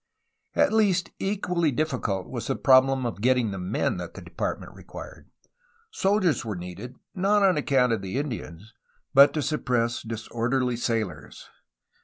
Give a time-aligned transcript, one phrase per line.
[0.55, 5.29] At least equally difficult was the problem of getting the men that the Department required.
[5.91, 8.73] Soldiers were needed, not on account of Indians,
[9.13, 11.51] but to suppress disorderly sailors.